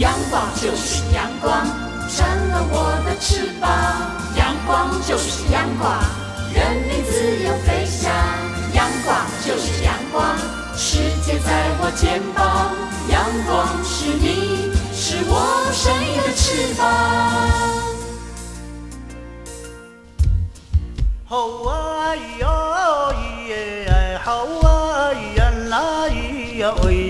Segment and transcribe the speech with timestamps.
[0.00, 1.62] 阳光就是阳光，
[2.08, 3.70] 成了我的翅膀。
[4.34, 5.92] 阳光就是阳光，
[6.54, 8.10] 任你自由飞翔。
[8.72, 10.38] 阳光就是阳光，
[10.74, 12.72] 世界在我肩膀。
[13.10, 16.80] 阳光是你，是我生命的翅膀。
[21.26, 21.36] 好
[21.68, 23.14] 啊咿咿
[23.48, 27.09] 耶，好啊咿呀啦咿呀喂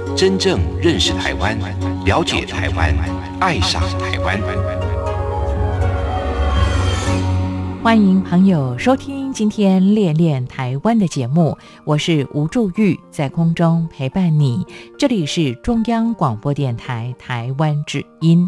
[0.15, 1.57] 真正认识台湾，
[2.05, 2.93] 了解台湾，
[3.39, 4.39] 爱上台湾。
[7.81, 14.65] 欢迎朋友收听今天《恋恋台湾》的节目，我是吴祝玉，在空中陪伴你。
[14.97, 18.47] 这里是中央广播电台台湾之音。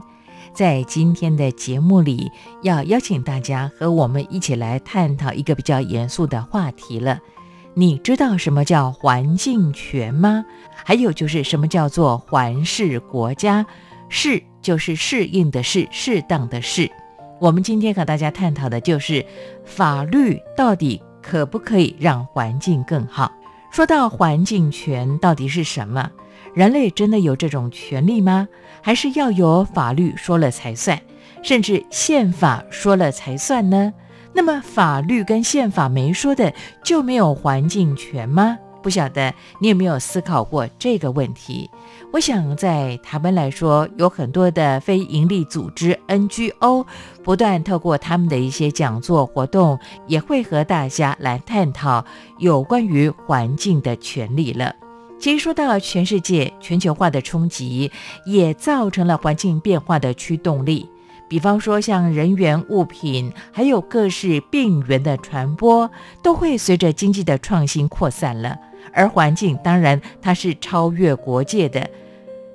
[0.54, 2.30] 在今天的节目里，
[2.62, 7.20] 要邀请大家和我们一起来探讨一个比较严肃的话题了。
[7.76, 10.46] 你知道什么叫环境权吗？
[10.86, 13.66] 还有就是什么叫做环视国家？
[14.10, 16.90] 适就是适应的适，适当的适。
[17.42, 19.26] 我们今天和大家探讨的就是
[19.66, 23.32] 法律到底可不可以让环境更好？
[23.72, 26.12] 说到环境权到底是什么？
[26.54, 28.48] 人类真的有这种权利吗？
[28.84, 31.02] 还是要有法律说了才算，
[31.42, 33.92] 甚至宪法说了才算呢？
[34.34, 36.54] 那么法律跟宪法没说的
[36.84, 38.58] 就没有环境权吗？
[38.82, 41.70] 不晓得你有没有思考过这个问题？
[42.12, 46.86] 我想在台湾来说，有很多的非营利组织 NGO，
[47.24, 52.04] 不断透过他们的一些讲座活动，也会和大家来探讨
[52.40, 54.76] 有关于环境的权利了。
[55.18, 57.90] 其实说到全世界全球化的冲击，
[58.26, 60.90] 也造成了环境变化的驱动力。
[61.34, 65.90] 比方说，像人员、物品，还有各式病源的传播，
[66.22, 68.56] 都会随着经济的创新扩散了。
[68.94, 71.90] 而环境当然它是超越国界的，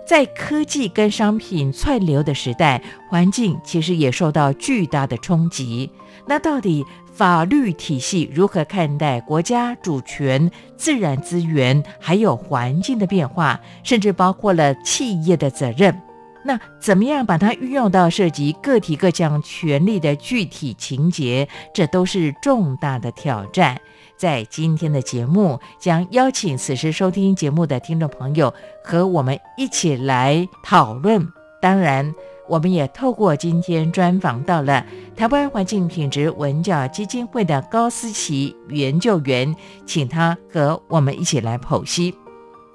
[0.06, 5.90] 在科技跟商品串流的时代，环境其实也受到巨大的冲击。
[6.28, 16.00] 那到底法律体系如何看待国家主权、自然资源还有环境的变化，甚至包括了企业的责任？
[16.44, 21.48] 那怎么样把它运用到涉及个体各项权利的具体情节？
[21.74, 23.80] 这都是重大的挑战。
[24.16, 31.28] 在今天的节目，将邀请此时收听节目的听众朋友和我们一起来讨论。
[31.60, 32.14] 当然，
[32.48, 34.84] 我们也透过今天专访到了
[35.16, 39.54] 台湾环境品质文教基金会的高思琪研究员，
[39.86, 42.14] 请他和我们一起来剖析。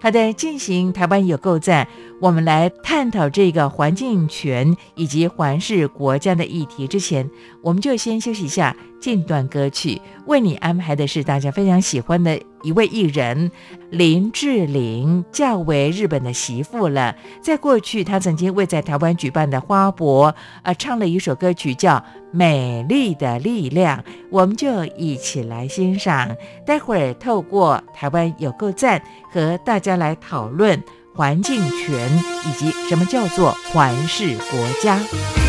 [0.03, 1.87] 好的，进行台湾有够赞，
[2.19, 7.29] 我们来探讨这个环境权以及环视国家的议题之前，
[7.61, 10.01] 我们就先休息一下，进段歌曲。
[10.27, 13.51] 为你安排的是大家非常喜欢的一位艺人
[13.89, 17.13] 林志玲，嫁为日本的媳妇了。
[17.41, 22.01] 在过去，她曾经为在台湾举办的花博啊唱了一首歌曲，叫。
[22.35, 26.35] 美丽的力量，我们就一起来欣赏。
[26.65, 28.99] 待会儿透过台湾有够赞，
[29.31, 32.09] 和大家来讨论环境权
[32.47, 35.42] 以及什么叫做环视国家。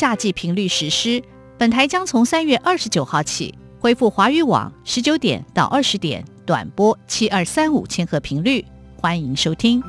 [0.00, 1.22] 夏季频率实施，
[1.58, 8.64] 本台将从三月二十九号起恢复华语网十九点到二十点短波七二三五千赫频率，
[8.98, 9.82] 欢迎收听。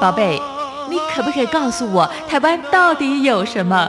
[0.00, 0.42] 宝贝，
[0.90, 3.88] 你可不可以告诉我，台湾到底有什么？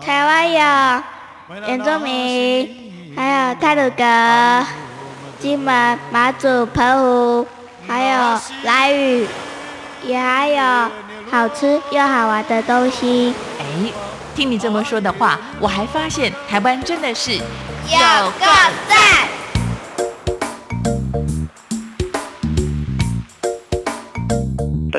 [0.00, 4.66] 台湾有原住民，还有泰鲁格、
[5.38, 7.46] 金门、马祖、澎湖，
[7.86, 9.26] 还有莱屿，
[10.06, 10.90] 也还有。
[11.30, 13.32] 好吃又好玩的东西。
[13.84, 13.92] 诶，
[14.34, 17.40] 听你这么说的话，我还发现台湾真的是有
[18.38, 18.46] 个
[18.88, 19.29] 赞。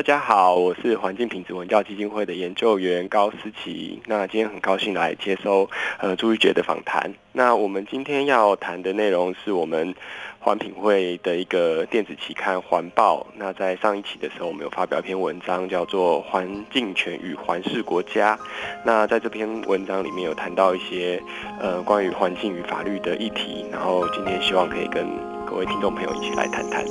[0.02, 4.02] 大家好，我是环境品质文教基金会的研究员高思琪。
[4.06, 7.14] 那今天很高兴来接收呃朱玉杰的访谈。
[7.30, 9.94] 那我们今天要谈的内容是我们。
[10.40, 18.36] 环品会的一个电子期刊《环报》，那在上一期的时候，我们有发表一篇文章，叫做《环境权与环视国家》。
[18.84, 21.22] 那在这篇文章里面有谈到一些
[21.60, 25.06] 呃关于环境与法律的议题，然后今天希望可以跟
[25.46, 26.84] 各位听众朋友一起来谈谈。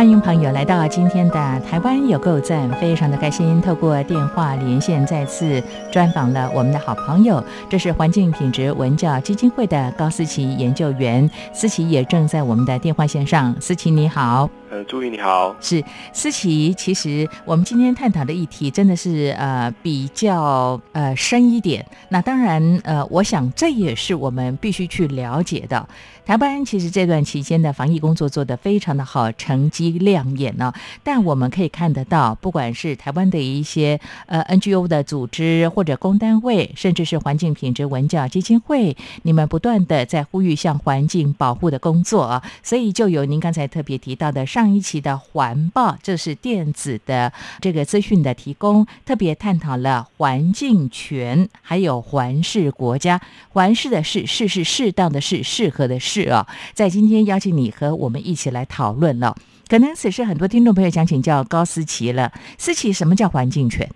[0.00, 3.60] 欢迎朋友来到今天的台湾有够赞，非常的开心。
[3.60, 11.30] 透过电话连线，再次专访了我们的好朋友，这是环境品质文教基金会的高思琪研究员。
[11.52, 14.48] 思琪也正在我们的电话线上，思琪你好。
[14.70, 16.72] 呃，朱宇你好，是思琪。
[16.74, 21.84] 其实我们今天探讨的议题真的是呃比较呃深一点。
[22.08, 25.88] 那当然呃，我想这也是我们必须去了解的。
[26.24, 30.72] 台湾其实这段期间的防疫工作做得非常的好，成绩亮眼呢。
[31.02, 42.40] 但我们可以看得到，不管是台湾的一些呃 NGO 的组织或者公单位，甚至是环境品质文教基金会，你们不断的在呼吁向环境保护的工作啊。
[42.62, 53.22] 所以就有您刚才特别提到的上上一期的环报，这是电子的这个资讯的提供，特别探讨了环境权，还有环视国家。
[53.48, 56.28] 环视的是是是适当的是适合的是。
[56.28, 59.34] 哦，在今天邀请你和我们一起来讨论了。
[59.66, 62.30] 可能此时很多听众朋友想请教高思琪了。
[62.58, 63.88] 思琪，什么叫环境权？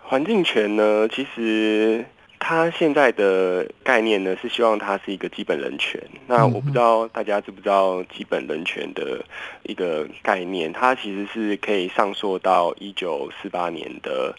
[0.00, 1.06] 环境权呢？
[1.08, 2.06] 其实
[2.46, 5.98] 它现在的概念呢，是希望它是一个基本人权。
[6.26, 9.24] 那我不知道大家知不知道基本人权的
[9.62, 10.70] 一个概念？
[10.70, 14.36] 它其实是可以上溯到一九四八年的。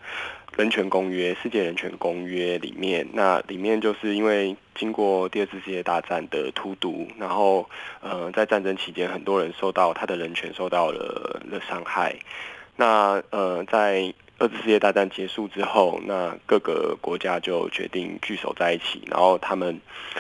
[0.58, 7.70] 人权公约，世界人权公约里面，那里面就是因为经过第二次世界大战的突毒，然后
[8.00, 12.16] 呃，在战争期间，很多人受到他的人权受到了了伤害。
[12.78, 19.80] 那呃，在二次世界大战结束之后，那各个国家就决定聚首在一起，然后他们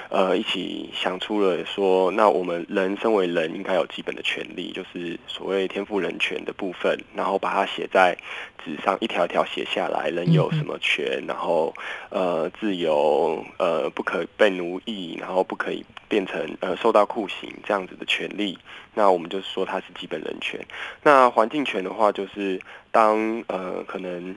[0.09, 8.17] 呃一起想出了说，那我们人身为人应该有基本的权利，就是所谓天赋人权的部分，然后把它写在
[8.65, 11.71] 纸上，一条一条写下来，人有什么权，然后
[12.09, 18.57] 呃自由，呃不可被奴役，然后不可以变成呃受到酷刑这样子的权利，
[18.95, 20.59] 那我们就是说它是基本人权。
[21.03, 22.59] 那环境权的话，就是
[22.91, 24.35] 当呃可能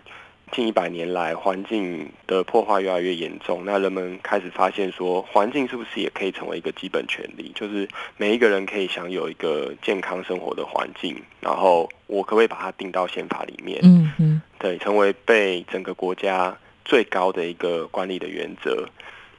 [0.51, 7.53] 近一百年来环境的破坏越来越严重，那人们开始发现说，环境是不是也可以成为一个基本权利？
[7.55, 13.81] 就是每一个人可以享有一个健康生活的环境，然后我可不可以把它定到宪法里面？
[13.83, 18.89] 嗯嗯，对，成为被整个国家最高的一个管理的原则。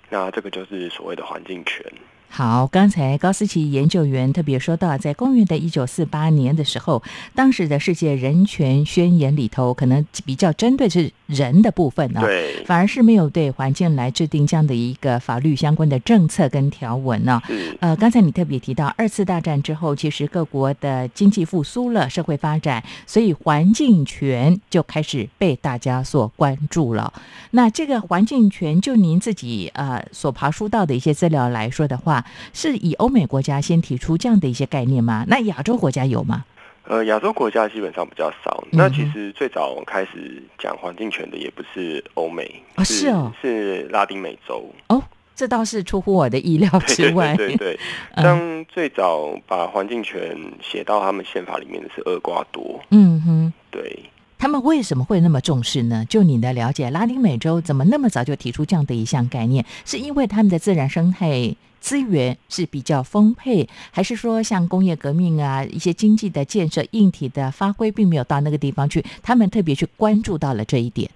[0.10, 1.86] 那这个就是所谓的环境权。
[2.32, 7.02] 好，刚才高思琪研究员特别说到，在公元的一九四八年的时候，
[7.36, 17.42] 当时的世界人权宣言里头，可能比较针对是人的部分呢，对，反而是没有对环境来制定这样的一个法律相关的政策跟条文呢。
[17.48, 27.12] 是呃，刚才你特别提到，二次大战之后，其实各国的经济复苏了，社会发展，所以环境权就开始被大家所关注了。
[27.52, 32.19] 那这个环境权，就您自己呃所爬书到的一些资料来说的话，
[32.54, 35.26] 是以欧美国家先提出这样的一些概念吗？
[35.28, 36.46] 那亚洲国家有吗？
[36.84, 38.64] 呃，亚洲国家基本上比较少。
[38.72, 44.68] 嗯那其实最早开始讲环境权的也不是欧美，哦是哦是拉丁美洲。
[44.88, 45.02] 哦，
[45.36, 47.36] 这倒是出乎我的意料之外。
[47.36, 47.80] 对对对，
[48.16, 52.80] 嗯当最早把环境权写到他们宪法里面的是厄瓜多。
[52.90, 53.54] 嗯哼。
[53.72, 54.00] 对，
[54.40, 56.06] 他们为什么会那么重视呢？
[56.08, 59.66] 就你的了解，拉丁美洲怎么那么早就提出这样的一项概念？
[59.84, 69.04] 是因为他们的自然生态资源是比较丰沛，还是说像工业革命啊、一些经济的建设、硬体的发挥，并没有到那个地方去？
[69.22, 71.12] 他们特别去关注到了这一点。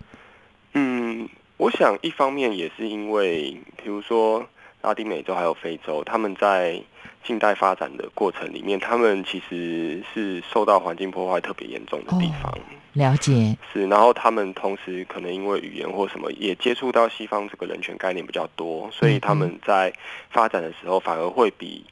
[0.73, 4.45] 嗯，我想一方面也是因为，比如说
[4.81, 6.83] 拉丁美洲还有非洲，他们在
[7.23, 12.53] 近代发展的过程里面，他们其实是受到环境破坏特别严重的地方。
[12.93, 19.91] 了解，是，然后他们同时可能因为语言或什么，也接触到西方这个人权概念比较多，所以他们在
[20.29, 21.83] 发展的时候反而会比，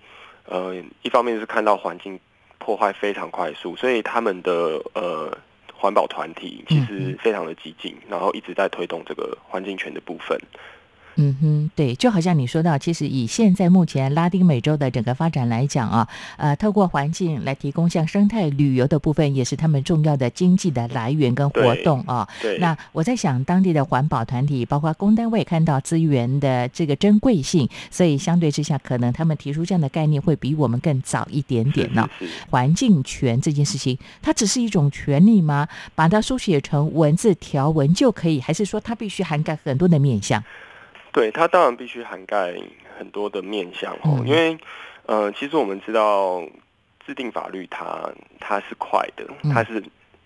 [0.46, 2.20] 呃，一方面是看到环境
[2.60, 5.36] 破坏非常快速，所以他们的呃
[5.74, 10.40] 环保团体其实非常的激进，然后一直在推动这个环境权的部分。
[11.16, 22.28] 嗯哼，对，就好像你说到，其实以现在目前拉丁美洲的整个发展来讲啊，呃，透过环境来提供像生态旅游的部分，也是他们重要的经济的来源跟活动啊。
[22.42, 35.68] 对，那我在想，当地的环保团体，包括公单位，看到资源的这个珍贵性，所以相对之下，可能他们提出这样的概念会比我们更早一点点呢、是是是环境权这件事情，它只是一种权利吗？
[35.94, 40.42] 把它书写成文字条文就可以，还是说它必须涵盖很多的面向？
[41.12, 42.56] 对，它当然必须涵盖
[42.98, 44.58] 很多的面向哦，嗯因为
[45.06, 46.48] 呃，其实我们知道
[47.06, 49.84] 制定法律它它是快的，嗯它是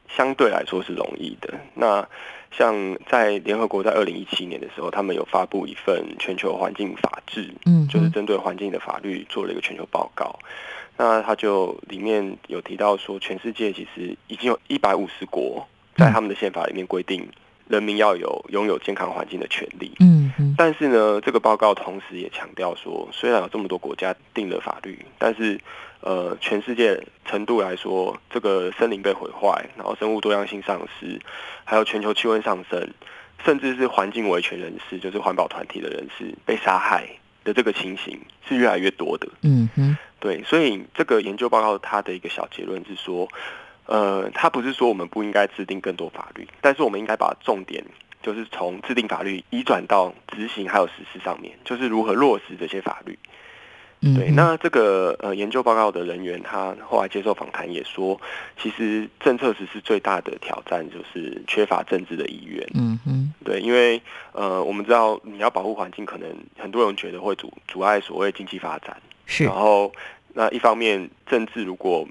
[0.08, 1.54] 相对来说是容易的。
[1.74, 2.08] 那
[2.52, 10.38] 像在联合国在二零一七年的时候，他们有发布一份全球环境法制，嗯，就是针对环境的法律做了一个全球报告。
[10.98, 17.28] 那它就里面有提到说，全世界其实已经有一百五十国在他们的宪法里面规定，
[17.68, 19.92] 人民要有拥有健康环境的权利。
[20.00, 25.60] 嗯哼，但是呢，这个报告同时也强调说，虽然有这么多国家定了法律，但是
[26.02, 31.20] 呃，全世界程度来说，这个森林被毁坏，然后生物多样性丧失，
[31.64, 32.88] 还有全球气温上升，
[33.44, 37.10] 甚至是环境维权人士，就是环保团体的人士被杀害
[37.44, 39.28] 的这个情形是越来越多的。
[39.42, 43.28] 嗯哼，对，所以这个研究报告它的一个小结论是说，
[43.86, 47.84] 呃，他不是说我们不应该制定更多法律，但是我们应该把重点
[48.24, 53.18] 就是从制定法律移转到执行还有实施上面，就是如何落实这些法律。
[54.16, 58.20] 对，那这个呃研究报告的人员他后来接受访谈也说，
[58.62, 62.64] 其实政策实施最大的挑战就是缺乏政治的意愿。
[62.76, 64.00] 嗯嗯，对，因为
[64.32, 68.96] 呃我们知道你要保护环境，可能很多人觉得会阻阻碍所谓经济发展。
[69.26, 69.92] 是然后，
[70.34, 72.08] 那一方面，政治如果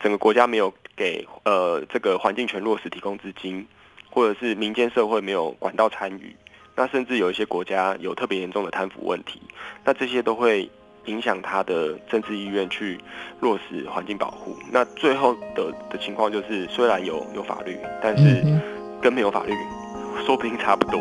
[0.00, 3.64] 整个国家没有给呃这个环境权落实提供资金，
[4.10, 6.34] 或者是民间社会没有管道参与，
[6.74, 9.40] 那甚至有一些国家有特别严重的贪腐问题，
[9.84, 10.68] 那这些都会
[11.04, 12.98] 影响他的政治意愿去
[13.38, 14.56] 落实环境保护。
[14.72, 18.60] 那最后的的情况就是，虽然有有法律，但是嗯
[19.00, 19.52] 跟没有法律
[20.26, 21.00] 说不定差不多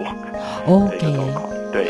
[0.67, 0.97] ，OK，
[1.33, 1.49] 况。
[1.73, 1.85] 对，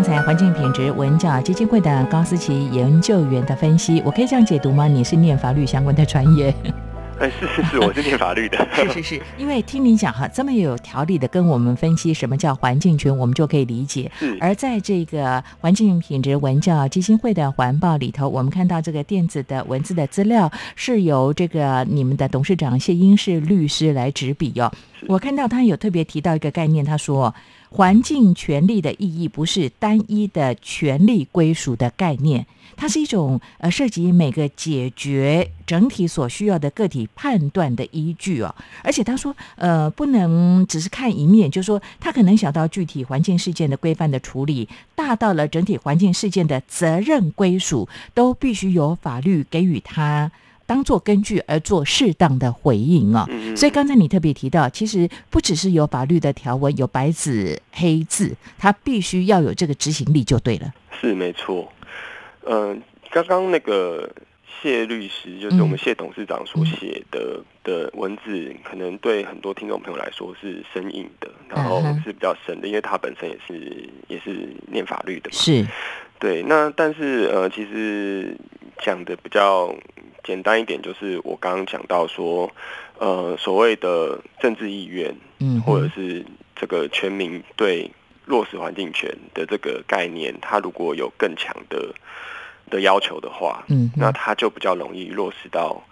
[0.00, 4.88] 刚才环境品质文教基金会的高思琪研究员的分析，我可以这样解读吗？
[4.88, 6.54] 你是念法律相关的专业？
[7.20, 8.66] 哎，是是是，我是念法律的。
[8.72, 14.10] 是是是，因为听你讲哈，这么有条理的跟我们分析什么叫环境权，我们就可以理解。
[14.18, 14.38] 是。
[14.40, 24.72] 而在这个环境品质文教基金会的环报里头，我们看到这个电子的文字的资料是由这个你们的董事长谢英是律师来执笔哦。
[25.08, 27.34] 我看到他有特别提到一个概念，他说。
[27.72, 32.44] 环境权利的意义不是单一的权利归属的概念，
[32.76, 38.52] 它是一种呃涉及每个解决整体所需要的个体判断的依据哦。
[38.82, 50.32] 而且他说，呃，不能只是看一面，就是说他可能想到具体环境事件的规范的处理，大到了整体环境事件的责任归属，都必须由法律给予他。
[50.70, 60.72] 当做根据而做适当的回应啊，所以刚才你特别提到，其实不只是有法律的条文，有白纸黑字，它必须要有这个执行力就对了。
[61.00, 61.72] 是没错，
[62.46, 64.08] 嗯，刚刚那个
[64.62, 75.36] 谢律师，就是我们谢董事长所写的的文字，可能对很多听众朋友来说是生硬的，然后是比较深的，因为他本身也是也是念法律的嘛。
[75.36, 75.66] 是，
[76.20, 78.36] 对，那但是呃，其实
[78.84, 79.74] 讲的比较。
[80.22, 82.50] 简单一点，就是我刚刚讲到说，
[82.98, 87.90] 呃，所谓的政治意愿，嗯，或者是这个全民对
[88.26, 91.94] 落实环境权的这个概念，它如果有更强的
[92.68, 95.82] 的要求的话，嗯，那它就比较容易落实到，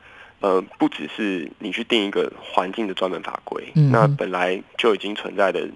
[0.40, 5.66] 呃，不只是你去定一个环境的专门法规，那本来就已经存在的，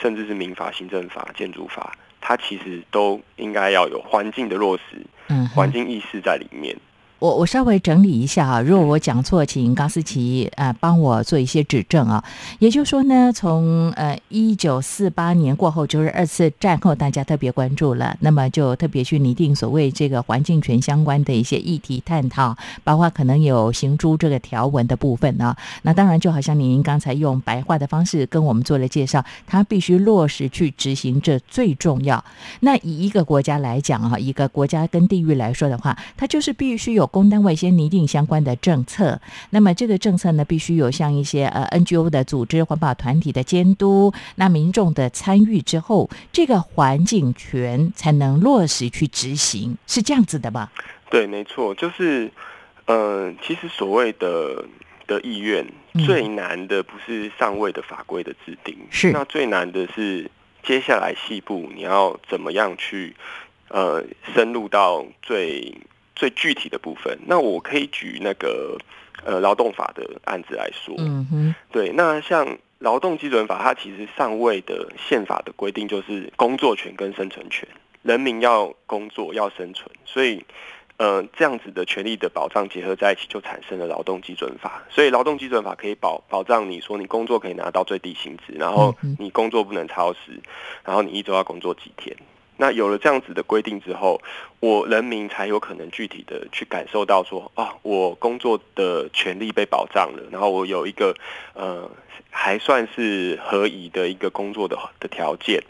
[0.00, 6.76] 甚至是民法、行政法、建筑法，它其实都应该要有环境的落实，嗯，环境意识在里面。
[7.24, 12.22] 我我稍微整理一下啊，如果我讲错，请高思琪呃帮我做一些指正啊。
[12.58, 25.56] 也就是说呢，从呃一九四八年过后，就是二次战后，大家特别关注了，那么就特别去拟定所谓这个环境权相关的一些议题探讨，包括可能有行诸这个条文的部分啊。
[25.80, 32.22] 那当然就好像您刚才用白话的方式跟我们做了介绍，它必须落实去执行，这最重要。
[32.60, 37.08] 那以一个国家来讲啊，一个国家跟地域来说的话，它就是必须有。
[37.14, 50.72] 公单位先拟定相关的政策，那么这个政策呢，必须有像一些呃 NGO 的组织、环保团体的监督，那民众的参与之后，这个环境权才能落实去执行，是这样子的吧？
[51.08, 52.28] 对，没错，就是
[52.86, 54.64] 呃，其实所谓的
[55.06, 55.64] 的意愿
[56.04, 59.12] 最难的不是上位的法规的制定，是。
[59.12, 60.28] 那最难的是
[60.64, 63.14] 接下来细部你要怎么样去
[63.68, 64.02] 呃
[64.34, 65.72] 深入到最。
[66.16, 68.78] 最具体的部分，那我可以举那个
[69.24, 70.94] 呃劳动法的案子来说。
[70.98, 77.66] 嗯哼，对，那像劳动基准法，它其实上位的宪法的规定就是工作权跟生存权，
[78.02, 80.44] 人民要工作要生存，所以
[80.98, 84.84] 呃这样子的权利的保障结合在一起，就产生了劳动基准法。
[84.90, 90.40] 所以劳动基准法可以保保障你说你工作可以拿到最低薪资，然后你工作不能超时，
[90.84, 92.14] 然后你一周要工作几天。
[92.56, 94.20] 那有了这样子的规定之后，
[94.60, 101.16] 我人民才有可能具体的去感受到说啊，我工作的权利被保障了，然后我有一个
[101.54, 101.90] 呃
[102.30, 105.64] 还算是合宜的一个工作的的条件。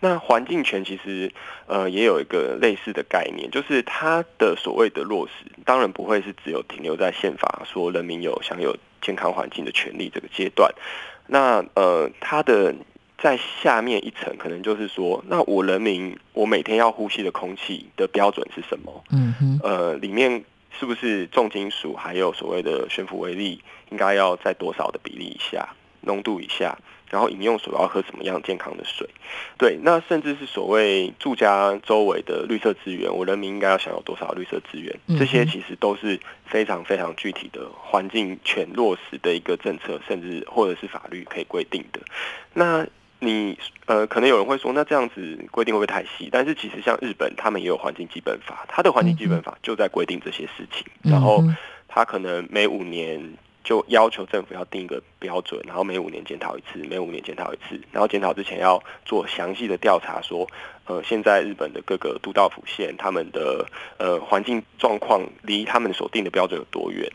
[0.00, 1.32] 那环境权其实
[1.66, 10.70] 呃也有一个类似的概念，就是它的所谓的落实，当然不会是只有停留在宪法说人民有享有健康环境的权利这个阶段。
[11.26, 12.74] 那呃它的。
[13.20, 19.04] 在下面一层，可能就是说，那我人民我每天要呼吸的空气的标准是什么？
[19.10, 20.44] 嗯哼，呃，里面
[20.78, 25.68] 是不是重金属，还有所谓的悬浮微粒，应该要在多少的比例以下、
[26.02, 26.78] 浓度以下？
[27.10, 29.08] 然后饮用水要喝什么样健康的水？
[29.56, 34.94] 对，那甚至是所谓住家周围的绿色资源，我人民应该要享有多少绿色资源？
[35.18, 42.00] 这些其实都是非常非常具体的环境权落实的一个政策，甚至或者是法律可以规定的。
[42.52, 42.86] 那
[43.20, 46.28] 你呃，可能有人会说，那这样子规定会不会太细？
[46.30, 50.86] 但是其实像日本，他们也有环境基本法，它的环境基本法就在规定这些事情。
[51.02, 51.42] 然后
[51.88, 57.80] 他可能每五年就要求政府要定一个标准，然后每五年检讨一次，每五年检讨一次。
[57.90, 60.46] 然后检讨之前要做详细的调查，说
[60.86, 63.66] 呃，现在日本的各个都道府县，他们的
[63.98, 67.10] 呃环境状况离他们所定的标准有多远。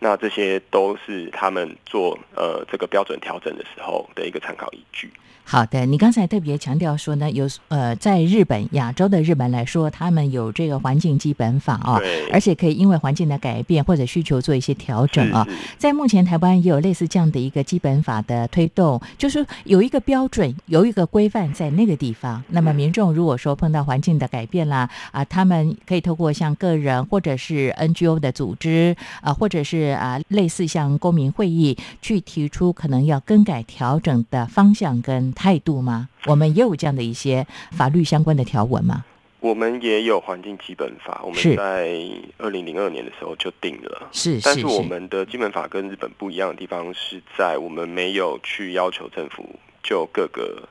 [0.00, 5.10] 那这些都是他们做呃这个标准调整的时候的一个参考依据。
[5.50, 15.48] 好的，你刚才特别强调说呢，有呃，在日本亚洲的日本来说，他们有这个环境基本法啊，对而且可以因为环境的改变或者需求做一些调整啊。
[15.78, 22.44] 在目前台湾也有类似这样的一个基本法的推动，就是有一个标准，有一个规范在那个地方。
[22.50, 36.08] 那么民众如果说碰到环境的改变啦，啊，他们可以透过像个人或者是 NGO 的组织啊，或者是啊类似像公民会议去提出可能要更改调整的方向跟态度吗？
[36.26, 39.04] 我们也有这样的一些法律相关的条文吗？
[39.38, 41.96] 我们也有环境基本法，我是们在
[42.38, 44.08] 二零零二年的时候就定了。
[44.10, 49.48] 是是但是我是，们的基本法跟日本不一样的地方是在我们没有去要求政府
[49.80, 50.68] 就各个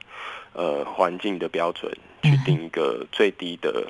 [0.52, 1.90] 呃环境的标准
[2.24, 3.90] 去定一个最低的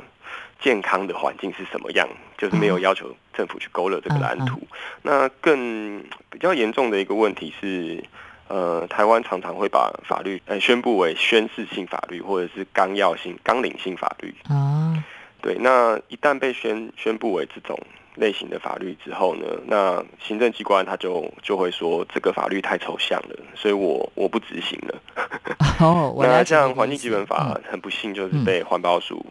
[0.62, 4.62] 健康的环境是什么样，就是没有要求政府去勾勒这个蓝图。
[5.02, 8.04] 那更比较严重的一个问题是。
[8.48, 14.34] 呃，台湾常常会把法律呃宣布为宣示性法律，或者是纲要性、纲领性法律。
[14.48, 15.04] 啊，
[15.42, 17.80] 对，那一旦被宣宣布为这种
[18.16, 25.02] 类型的法律之后呢，那行政机关他就就会说这个法律太抽象了，所以我我不执行了。
[25.80, 29.24] 哦， 那像环境基本法，很不幸就是被环保署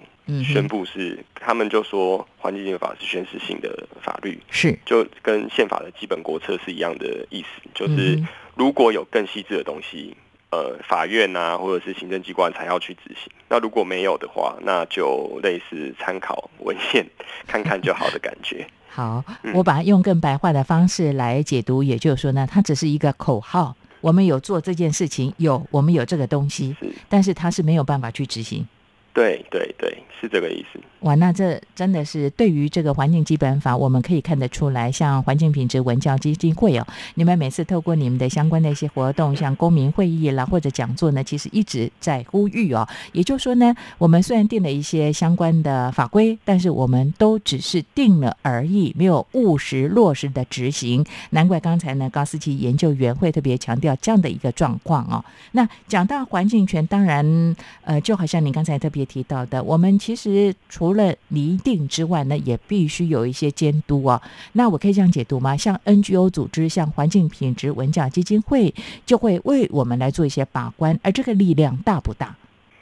[0.44, 4.78] 宣布是，他们就说环境基本法是宣示性的法律，是。
[4.84, 8.22] 就跟宪法的基本国策是一样的意思，就是
[8.56, 10.16] 如果有更细致的东西。
[10.48, 13.30] 呃，法院啊，或者是行政机关才要去执行。
[13.48, 17.04] 那如果没有的话，那就类似参考文献
[17.48, 18.64] 看看就好的感觉。
[18.88, 23.76] 好，嗯我把它用更白话的方式来解读，也就是说呢，它只是一个口号。
[24.00, 28.64] 我们有做这件事情，有我们有这个东西，是，但是它是没有办法去执行。
[29.12, 30.78] 对对对，是这个意思。
[31.06, 42.86] 哇，那这真的是对于这个环境基本法，我们可以看得出来，像环境品质文教基金会哦，你们每次透过你们的相关的一些活动，像公民会议啦或者讲座呢，其实一直在呼吁哦。
[43.12, 51.06] 也就是说呢，我们虽然定了一些相关的法规，但是我们都只是定了而已，没有务实落实的执行。
[51.30, 55.24] 难怪刚才呢，高思琪研究员会特别强调这样的一个状况哦。
[55.52, 64.20] 那讲到环境权，当然，呃，就好像你刚才特别提到的，我们其实除了拟定之外呢，也必须有一些监督啊。
[64.52, 65.56] 那我可以这样解读吗？
[65.56, 72.34] 像 NGO 组织，像环境品质文教基金会，就会为我们来做一些把关，而这个力量大不大？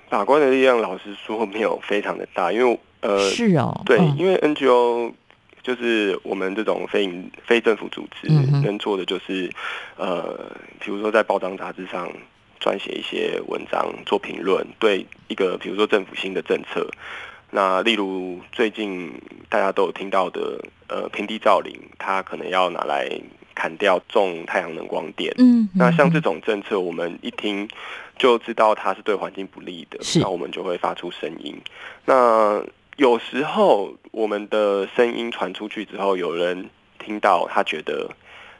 [0.09, 5.13] 把关的力量，老实说没有非常的大，因为呃，是哦，对，嗯因为 NGO
[5.63, 9.51] 就是我们这种非营非政府组织嗯能做的就是，
[9.97, 12.09] 呃，比如说在报章杂志上
[12.61, 16.89] 撰写一些文章，做评论，对一个比如说政府新的政策，
[17.57, 19.13] 那例如最近
[19.49, 23.09] 大家都有听到的，呃，平地造林，它可能要拿来
[23.55, 27.69] 砍掉种太阳能光电，嗯，那像这嗯种政策，我们一听
[28.19, 31.57] 就知道它是对环境不利的，是那我们就会发出声音。
[32.05, 32.61] 那
[32.97, 38.11] 有时候我们的声音传出去之后，有人听到，他觉得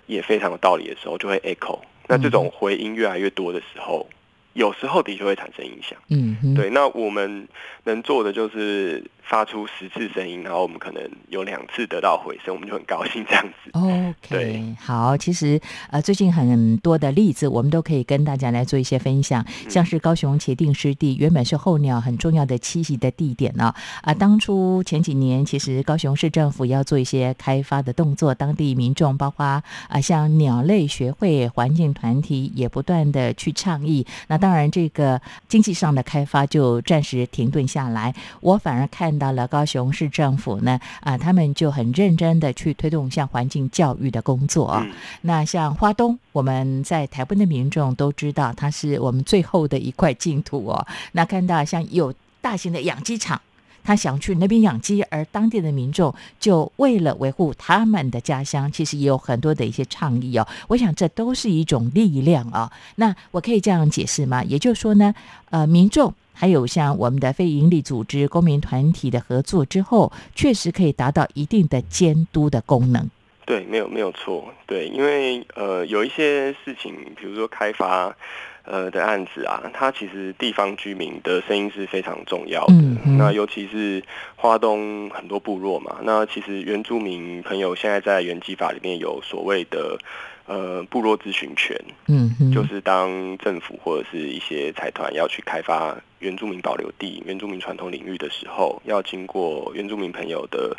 [0.07, 1.81] 也非常有道理的时候，就会 echo。
[2.07, 4.07] 那这种回音越来越多的时候，
[4.55, 5.99] 有时候的确会产生影响。
[6.09, 7.47] 嗯哼，对，那我们
[7.85, 13.71] 能做的就是发出十次声音，然后我们可能有两次得到回声，我们就很高兴这样子。
[13.73, 15.61] OK， 对好，其实
[15.91, 24.13] 呃，最近很多的例子，我们都可以跟大家来做一些分享，嗯像是高雄茄定湿地，原本是候鸟很重要的栖息的地点呢、啊。
[24.15, 34.07] 当初前几年，其实高雄市政府要做一些开发的动作，当地民众包括啊像鸟类学会、环境团体也不断的去倡议。
[34.29, 38.15] 那当然，这个经济上的开发就暂时停顿下来。
[38.41, 44.83] 我反而看到了高雄市政府呢，啊，他们就很认真的去推动像环境教育的工作
[45.23, 50.87] 那像花东，我们在台湾的民众都知道，它是我们最后的一块净土哦。
[51.13, 53.41] 那看到像有大型的养鸡场。
[53.87, 60.49] 他想去那边养鸡，而当地的民众就为了维护他们的家乡，其实也有很多的一些倡议哦。
[60.69, 64.43] 我想这都是一种力量啊、那我可以这样解释吗？
[64.43, 65.15] 也就是说呢，
[65.51, 73.09] 呃，民众还有像我们的非营利组织、公民团体的合作之后，确实可以达到一定的监督的功能。
[73.47, 78.17] 对，没有没有错，对，因为呃有一些事情，比如说开发
[78.65, 82.75] 呃的案子啊，它其实地方居民的声音是非常重要的。
[83.19, 84.03] 那尤其是
[84.35, 89.99] 花东很多部落嘛，那其实原住民朋友现在在原基法里面有所谓的
[90.47, 100.77] 呃部落咨询权，嗯哼，就是当政府或者是一些财团要去开发原住民保留地、原住民传统领域的时候，要经过原住民朋友的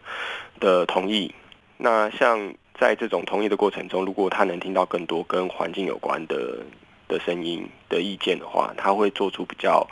[0.60, 1.34] 的同意。
[1.78, 6.60] 那像在这种同意的过程中，如果他能听到更多跟环境有关的
[7.08, 9.88] 的声音的意见的话，他会做出比较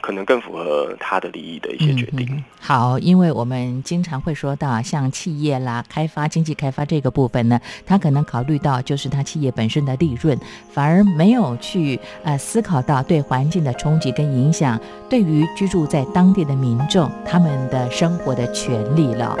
[0.00, 2.44] 可能更符合他的利益的一些决定。
[2.60, 10.38] 好，因为我们经常会说到，像企业啦、开发、经济开发这个部分呢，他可能考虑到就是他企业本身的利润，
[10.70, 19.36] 反而没有去呃思考到对环境的冲击跟影响，对于居住在当地的民众他们的生活的权利了。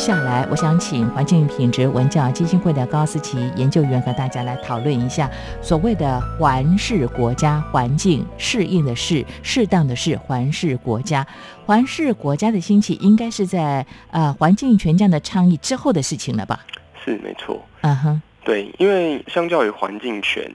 [0.00, 11.26] 下来，我想请环境品质文教基金会的高思琪研究员和大家来讨论一下所谓的环视国家环境适应的适适当的适环视国家
[11.66, 16.58] 环视国家的兴起，应该是在呃环境权这样的倡议之后的事情了吧？
[17.04, 20.50] 是没错，嗯哼，对，因为相较于环境权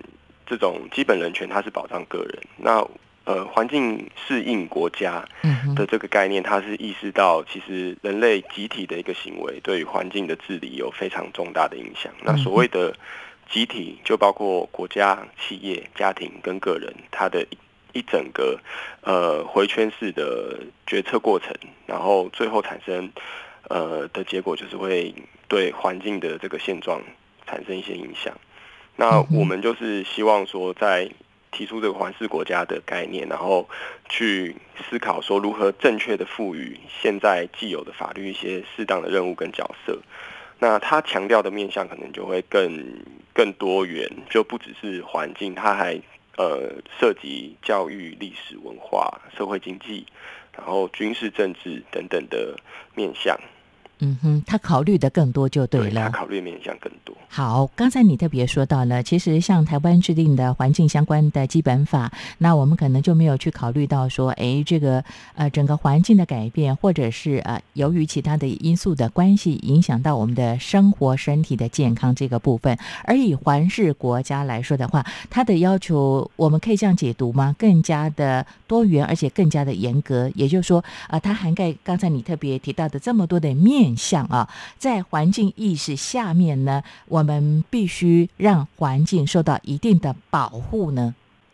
[0.47, 2.84] 这种基本人权，它是保障个人，那。
[3.25, 5.27] 呃，环境适应国家
[5.75, 12.13] 的这个概念，它是意识到其实人类集体的一个行为对于环境的治理有非常重大的影响。
[12.21, 12.95] 那所谓的
[13.49, 17.57] 集体，就包括国家、企业、家庭跟个人，它的一
[17.93, 18.59] 一整个
[19.01, 21.51] 呃回圈式的决策过程，
[21.88, 23.11] 然后最后产生
[23.69, 25.11] 呃的结果，就是会
[25.47, 27.01] 对环境的这个现状
[27.47, 28.38] 产生一些影响。
[28.95, 31.09] 那我们就是希望说在。
[31.55, 33.69] 提出这个环视国家的概念，然后
[34.09, 34.55] 去
[34.89, 39.97] 思考说如何正确的赋予现在既有的法律一些适当的任务跟角色。
[40.59, 42.99] 那他强调的面向可能就会更
[43.33, 45.99] 更多元，就不只是环境，他还
[46.37, 50.05] 呃涉及教育、历史文化、社会经济，
[50.57, 52.57] 然后军事政治等等的
[52.95, 53.39] 面向。
[53.99, 56.10] 嗯哼，他考虑的更多就对了。
[56.10, 57.15] 他考虑面向更多。
[57.27, 65.03] 好，刚才你特别说到了，其实像台湾制定的环境相关的基本法，那我们可能就没有去考虑到说，哎，这个
[65.34, 72.77] 呃整个环境的改变，或者是呃由于其他的因素的关系，影响到我们的生活、身体的健康这个部分。
[73.03, 77.53] 而以环视国家来说的话，它的要求我们可以这样解读吗？
[77.60, 80.31] 更加的多元，而且更加的严格。
[80.36, 83.84] 也就是说，啊，它涵盖刚才你特别提到的这么多的面。
[83.85, 91.13] 面向啊，在环境意识下面呢，我们必须让环境受到一定的保护呢。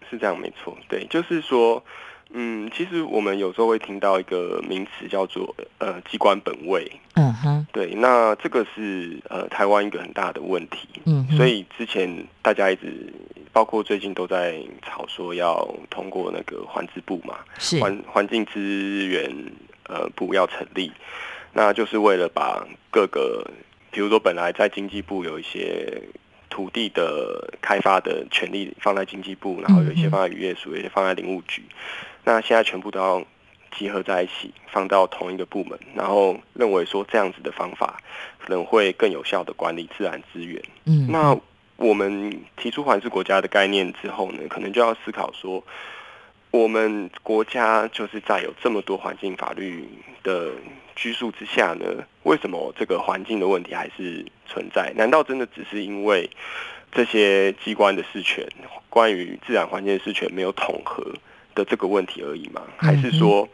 [0.09, 0.77] 是这样，没错。
[0.87, 1.83] 对，就是说，
[2.29, 6.89] 嗯，其实我们有时候会听到一个名词叫做呃机关本位。
[7.15, 7.67] 嗯哼。
[7.73, 10.87] 对，那这个是呃台湾一个很大的问题。
[11.05, 11.27] 嗯。
[11.35, 13.13] 所以之前大家一直，
[13.51, 19.29] 包括最近都在吵说要通过那个环资部嘛，是环环境资源
[19.87, 20.89] 呃部要成立。
[21.53, 23.45] 那就是为了把各个，
[23.91, 26.01] 比如说本来在经济部有一些
[26.49, 31.63] 土地的开发的权利放在经济部，然后有一些放在渔业署，有些放在林务局，
[32.23, 33.21] 那现在全部都要
[33.77, 38.01] 集合在一起，放到同一个部门，然后认为说这样子的方法
[38.39, 40.61] 可能会更有效的管理自然资源。
[40.85, 41.37] 嗯，那
[41.75, 45.61] 我们提出环视国家的概念之后呢，可能就要思考说，
[46.51, 49.85] 我们国家就是在有这么多环境法律
[50.23, 50.51] 的。
[50.95, 51.86] 拘束之下呢？
[52.23, 54.91] 为什么这个环境的问题还是存在？
[54.95, 56.30] 难道真的只是因为
[56.91, 58.47] 这些机关的事权，
[58.89, 61.04] 关于自然环境的事权没有统合
[61.56, 62.62] 的这个问题而已吗？
[62.77, 63.47] 还是说？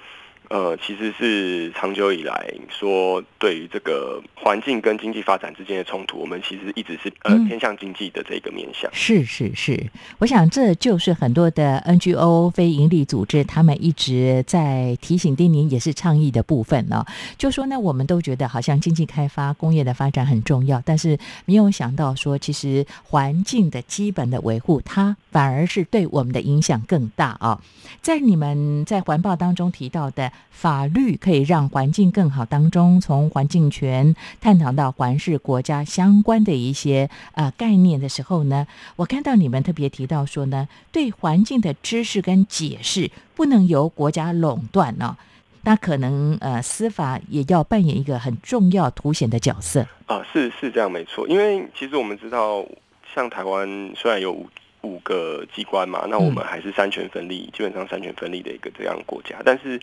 [0.50, 8.90] 呃，其实是长久以来说，对于这个环境跟经济发展之间的冲突，我们其实一直是呃偏向经济的这个面向。
[8.94, 17.06] 是是是，我想这就是很多的 NGO 非营利组织他们一直在提醒丁宁，也是倡议的部分呢。
[17.38, 27.62] 就说呢，我们都觉得好像经济开发、工业的发展很重要，但是没有想到说，其实环境的基本的维护，它反而是对我们的影响更大啊。
[28.02, 30.32] 在你们在环报当中提到的。
[30.50, 45.16] 法律可以让环境更好当中，从环境权探讨到环视国家相关的一些呃概念的时候呢，我看到你们特别提到说呢，对环境的知识跟解释不能由国家垄断呢，
[45.64, 52.66] 那可能呃司法也要扮演一个很重要凸显的角色啊，是是这样没错，因为其实我们知道，
[53.14, 54.48] 像台湾虽然有五。
[54.84, 59.36] 五个机关嘛，那我们还是三权分立，基本上三权分立的一个这样国家。
[59.44, 59.78] 但是，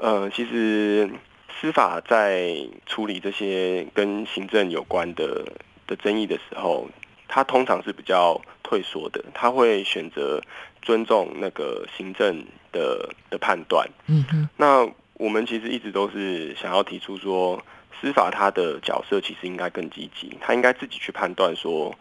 [0.00, 1.10] 呃，其实
[1.60, 5.44] 司法在处理这些跟行政有关的
[5.86, 6.88] 的争议的时候，
[7.28, 10.40] 它通常是比较退缩的，他会选择
[10.80, 13.86] 尊重那个行政的的判断。
[14.06, 14.48] 嗯哼。
[14.56, 17.62] 那我们其实一直都是想要提出说，
[18.00, 21.94] 司法它的角色其实应该更积极，它应该自己去判断说，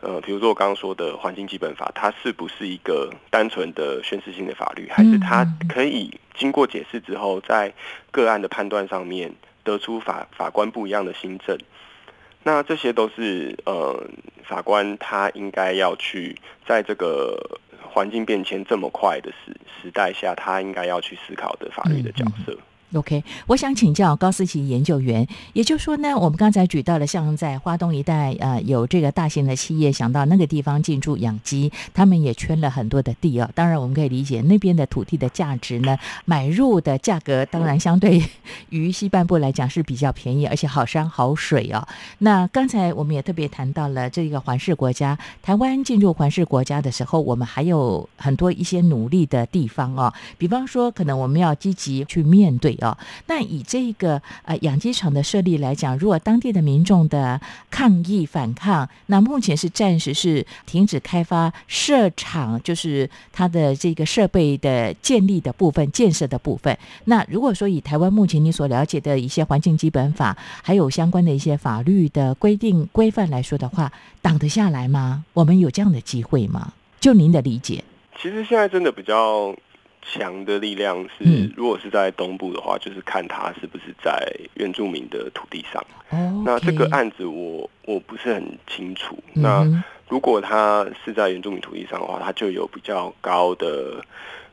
[0.00, 7.72] 呃，比如说我刚刚说的环境基本法，它是不是一个单纯的宣示性的法律，还是它可以经过解释之后，在
[8.10, 9.32] 个案的判断上面
[9.64, 11.58] 得出法法官不一样的新政？
[12.42, 14.08] 那这些都是呃，
[14.44, 22.56] 法官他应该要去在这个环境变迁这么快的时时代下，他应该要去思考的法律的角色。
[22.96, 33.50] OK，我想请教高思琪研究员，也就是说呢，我们刚才举到了像在花东一带，呃，有这个大型的企业想到那个地方进驻养鸡，他们也圈了很多的地啊。
[33.54, 38.22] 当然，我们可以理解那边的土地的价值呢，买入的价格当然相对
[38.70, 41.86] 于西半部来讲是比较便宜，而且好山好水哦。
[42.18, 52.76] 那刚才我们也特别谈到了这个环视国家，台湾进入环视国家的时候，我们还有很多一些努力的地方哦，比方说，可能我们要积极去面对。
[52.82, 52.85] 哦，
[53.26, 66.76] 那以这个呃养鸡场的设立来讲，如果当地的民众的抗议反抗，那目前是暂时是停止开发设厂，就是它的这个设备的建立的部分、建设的部分。
[67.04, 75.24] 那如果说以台湾目前你所了解的一些环境基本法，还有相关的一些法律的规定规范来说的话，挡得下来吗？
[75.32, 76.72] 我们有这样的机会吗？
[76.98, 77.84] 就您的理解，
[78.20, 79.54] 其实现在真的比较。
[80.12, 85.84] 强的力量是，如果是在东部的话，就是看他是不是在原住民的土地上。
[86.44, 89.18] 那这个案子我我不是很清楚。
[89.34, 89.66] 那
[90.08, 94.04] 如果他是在原住民土地上的话，他就有比较高的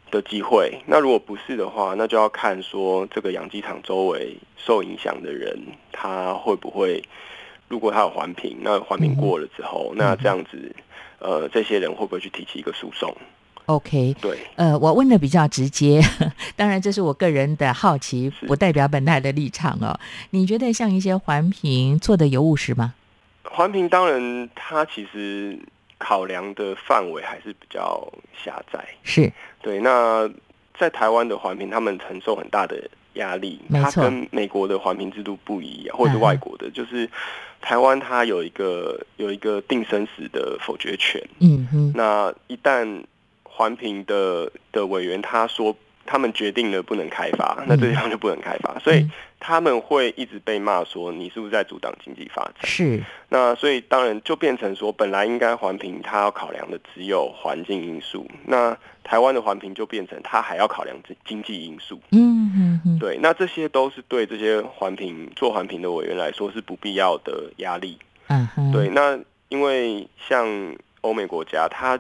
[0.09, 0.79] 的机会。
[0.87, 5.55] 那如果不是的话，那就要看说这个养鸡场周围受影响的人，
[5.91, 7.03] 他会不会，
[7.67, 10.75] 如果他有环评，那环评过了之后，那这样子，
[11.19, 13.15] 呃，这些人会不会去提起一个诉讼
[13.65, 16.01] ？OK，对，呃，我问的比较直接，
[16.55, 19.99] 当然这是我个人的好奇，不代表本台的立场哦。
[20.31, 22.93] 你觉得像一些环评做的有务实吗？
[23.43, 25.59] 环评当然，它其实
[25.97, 28.11] 考量的范围还是比较
[28.43, 29.79] 狭窄，是对。
[29.79, 30.29] 那
[30.77, 37.07] 在台湾的环评，他们承受很大的压力，它跟美国的环评制度不一样，或者是外国的，就是
[37.61, 43.03] 台湾它有一个有一个定生死的否决权，嗯哼，那一旦
[43.55, 49.07] 环评的的委员他说，他们决定了不能开发，那这地方就不能开发，所以
[49.39, 52.55] 他们会一直被骂说你是不是在阻挡经济发展？
[52.63, 53.03] 是。
[53.29, 62.01] 那所以当然就变成说，本来应该环评他要考量的只有环境因素，那台湾的环评就变成他还要考量经经济因素。
[62.11, 62.99] 嗯嗯嗯。
[62.99, 67.99] 对，那这些都是对这些环评做环评的委员来说是不必要的压力。
[68.27, 68.71] 嗯哼。
[68.71, 70.47] 对，那因为像
[71.01, 71.99] 欧美国家，它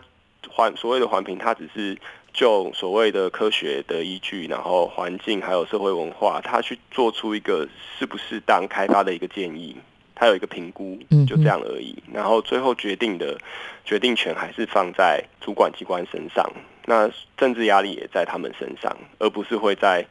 [0.49, 1.97] 环所谓的环评，它只是
[2.33, 9.75] 就所谓的科学的依据，然后环境还有社会文化，它去做出一个适不适当开发的一个建议，
[10.15, 11.95] 它有一个评估，就这样而已。
[12.11, 13.37] 然后最后决定的
[13.85, 16.51] 决定权还是放在主管机关身上，
[16.85, 20.03] 那政治压力也在他们身上，而不是会在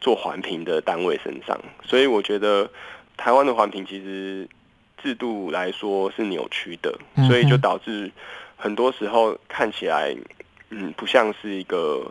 [0.00, 1.56] 做环评的单位身上。
[1.84, 2.68] 所以我觉得
[3.16, 4.48] 台湾的环评其实
[5.00, 6.98] 制度来说是扭曲的，
[7.28, 8.10] 所以就导致。
[8.58, 10.14] 很多时候看起来，
[10.70, 12.10] 嗯，不像是一个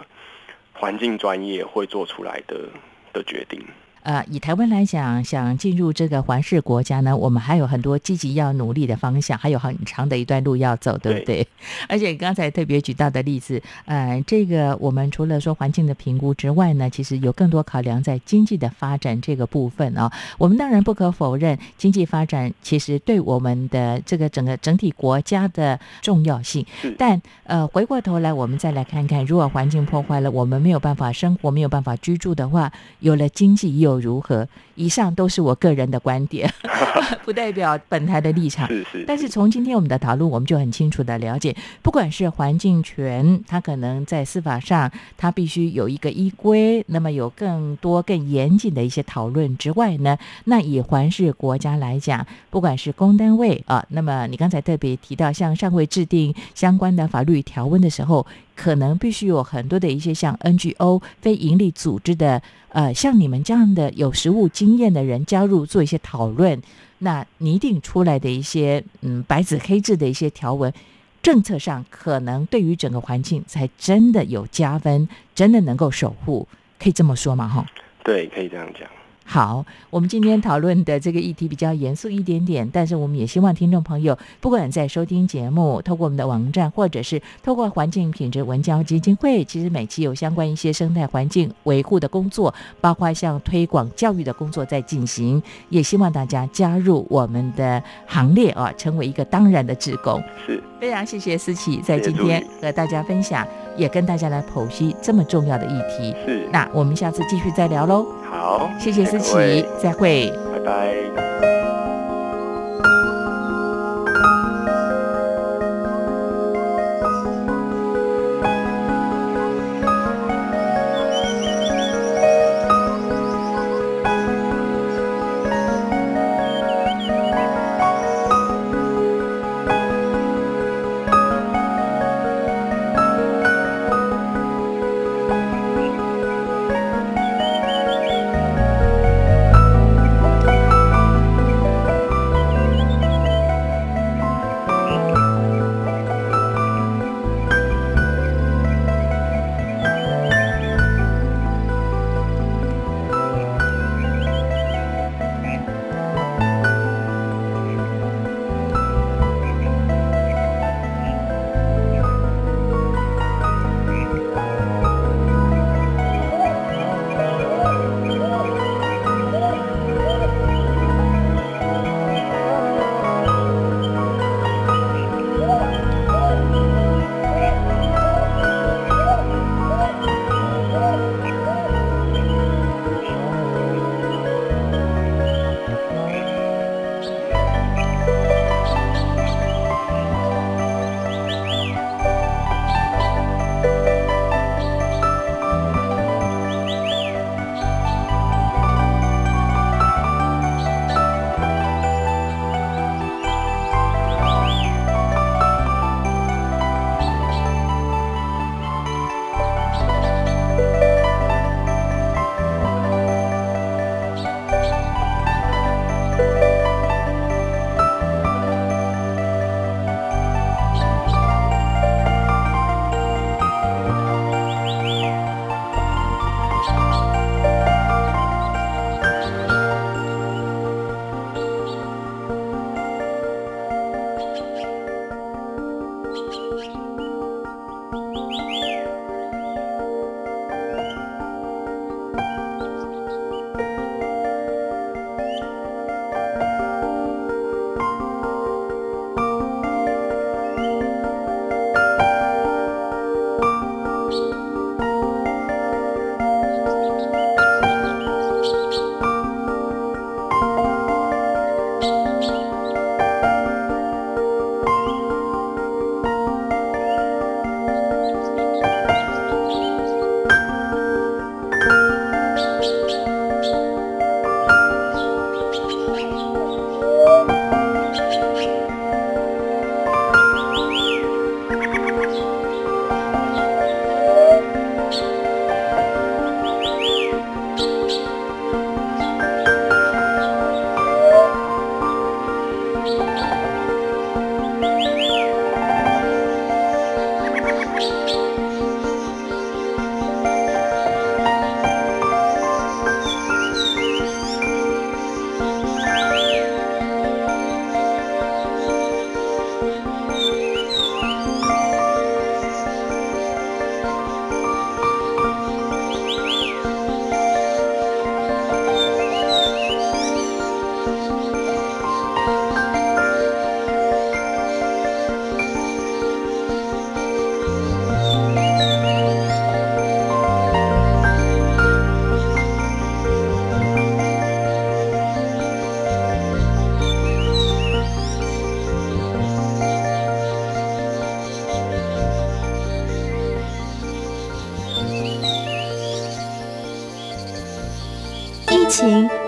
[0.73, 2.69] 环境专业会做出来的
[3.11, 3.61] 的决定。
[4.07, 11.45] 呃，以台湾来讲，想进入这个环视国家呢，我们还有很多积极要努力的方向，还有很长的一段路要走，对不对？
[11.89, 20.09] 而且刚才特别举到的例子，呃，这个我们除了说环境的评估之外呢，其实有更多考量在经济的发展这个部分啊。
[20.37, 26.65] 我们当然不可否认，经济发展其实对我们的这个整个整体国家的重要性。
[26.97, 34.47] 但呃，回过头来，我们再来看看，如果环境破坏了，我们没有办法生活，没有办法居住的话，有了经济又如何？
[34.75, 36.51] 以上都是我个人的观点，
[37.25, 38.67] 不代表本台的立场。
[38.67, 39.03] 是是。
[39.07, 58.25] 但是从今天我们的讨论，我们就很清楚的了解，不管是环境权，它可能在司法上，它必须有一个依规，那么有更多更严谨的一些讨论之外呢，那以环视国家来讲，不管是公单位啊，那么你刚才特别提到，像尚未制定相关的法律条文的时候。
[58.57, 66.59] 可能必须有很多的一些像 NGO 非营利组织的，呃，像你们这样的有实务经验的人加入做一些讨论，
[66.97, 70.73] 那拟定出来的一些嗯白纸黑字的一些条文，
[71.21, 76.47] 政策上可能对于整个环境才真的有加分，真的能够守护，
[76.79, 77.47] 可以这么说吗？
[77.47, 77.65] 哈，
[78.03, 78.89] 对，可以这样讲。
[79.29, 100.23] 好，我们今天讨论的这个议题比较严肃一点点，但是我们也希望听众朋友，不管在收听节目，透过我们的网站，或者是透过环境品质文教基金会，其实每期有相关一些生态环境维护的工作，包括像推广教育的工作在进行，也希望大家加入我们的行列啊，成为一个当然的职工。
[100.45, 106.15] 是，非常谢谢思琪在今天和大家分享，也跟大家来剖析这么重要的议题。
[106.25, 108.05] 是，那我们下次继续再聊喽。
[108.31, 110.33] 好，谢谢思各位琪，再会。
[110.51, 111.66] 拜拜。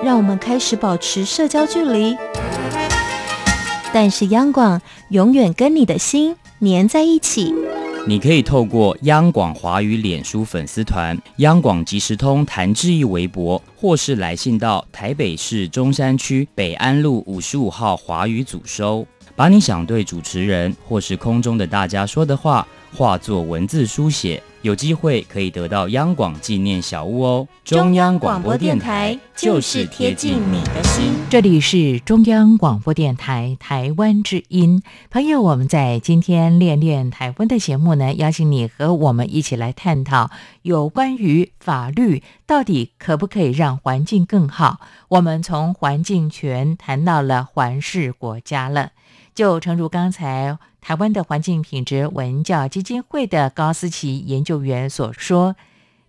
[0.10, 2.18] 让我们开始保持社交距离，
[3.94, 7.54] 但是央广永远跟你的心粘在一起。
[8.08, 19.06] 你可以透过央广华语脸书粉丝团、央广即时通谭志毅微博，或是来信到台北市中山区北安路五十五号华语组收，
[19.36, 24.42] 把你想对主持人或是空中的大家说的话，化作文字书写。
[24.62, 27.48] 有机会可以得到央广纪念小屋哦。
[27.64, 31.14] 中央广播电台就是贴近你的心。
[31.30, 34.84] 这里是中央广播电台台湾之音。
[35.10, 40.30] 朋友，我们在今天练练台湾的节目呢，邀请你和我们一起来探讨
[40.64, 44.82] 有关于法律到底可不可以让环境更好。
[45.08, 48.92] 我们从环境权谈到了环视国家了，
[49.40, 50.60] 就诚如刚才。
[50.82, 55.56] 台湾的环境品质文教基金会的高思琪研究员所说：“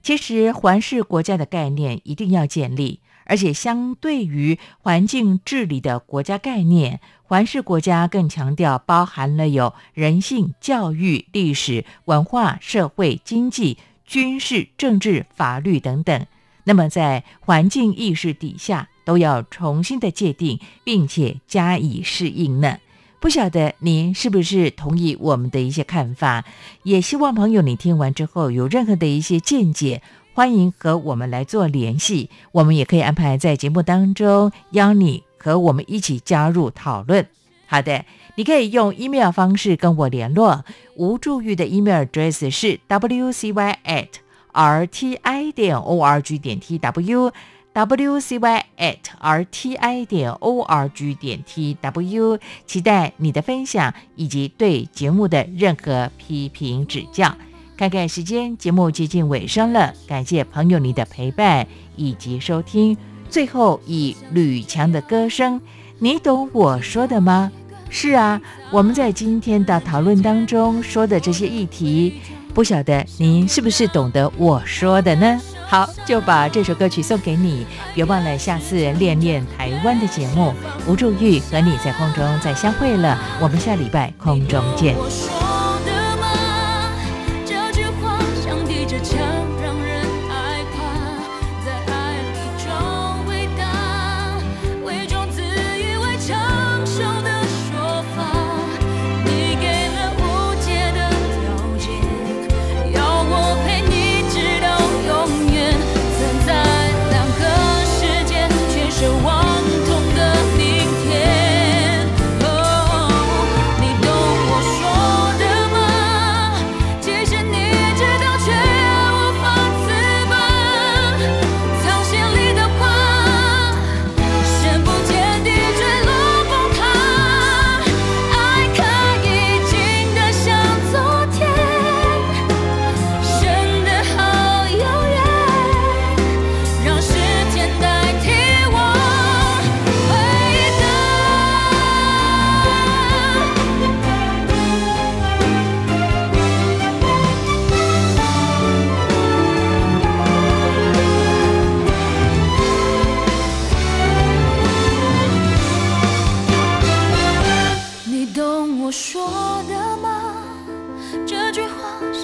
[0.03, 16.26] 其实环视国家的概念一定要建立，而且相对于环境治理的国家概念，环视国家更强调包含了有人性、教育、历史文化、社会、经济、军事、政治、法律等等。
[16.64, 22.78] 那么在环境意识底下，都要重新的界定，并且加以适应呢。”
[23.21, 26.43] 不晓得您是不是同意我们的一些看法？
[26.85, 30.01] 也希望朋友你听完之后有任何的一些见解，
[30.33, 32.31] 欢迎和我们来做联系。
[32.53, 37.27] 我们也可以安排在节目当中邀你和我们一起加入讨论。
[37.66, 38.07] 好的，
[38.37, 40.64] 你可以用 email 方式跟我联络。
[40.97, 44.09] 吴助玉的 email address 是 wcy at
[44.55, 47.31] rti 点 org 点 tw。
[47.73, 57.35] Wcy at rti 点 org 点 tw，期待你的分享以及对节目的任何批评指教。
[57.77, 61.66] 看看时间，节目接近尾声了，感谢朋友你的陪伴
[61.97, 62.97] 以及收听。
[63.31, 65.61] 最后以吕强的歌声，
[65.99, 67.51] 你懂我说的吗？
[67.89, 68.41] 是啊，
[68.71, 72.21] 我们在今天的讨论当中说的这些议题，
[72.53, 75.41] 不晓得您是不是懂得我说的呢？
[75.71, 77.64] 好，就把这首歌曲送给你，
[77.95, 80.53] 别忘了下次练练台湾的节目。
[80.85, 84.97] 吴祝玉和你在空中再相会了，我们下礼拜空中见。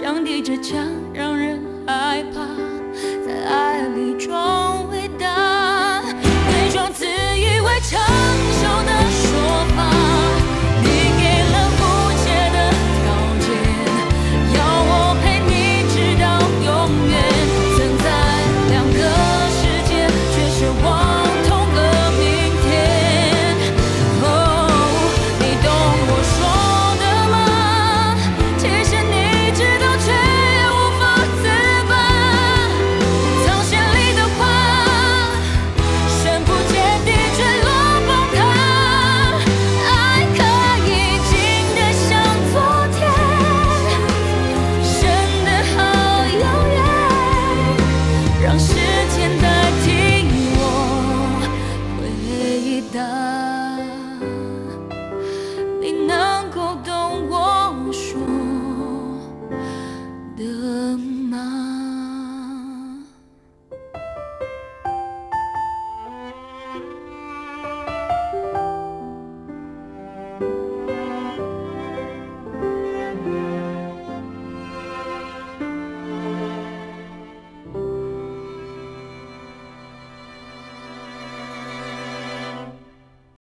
[0.07, 2.47] 像地着枪，让人害怕，
[3.27, 4.56] 在爱里装。